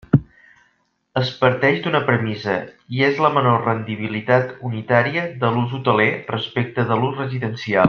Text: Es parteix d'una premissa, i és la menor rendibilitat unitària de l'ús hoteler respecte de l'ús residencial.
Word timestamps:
Es 1.21 1.27
parteix 1.41 1.77
d'una 1.83 2.01
premissa, 2.07 2.55
i 2.99 3.03
és 3.09 3.21
la 3.25 3.31
menor 3.37 3.61
rendibilitat 3.67 4.57
unitària 4.71 5.27
de 5.45 5.53
l'ús 5.59 5.77
hoteler 5.81 6.11
respecte 6.35 6.89
de 6.95 6.99
l'ús 7.03 7.17
residencial. 7.25 7.79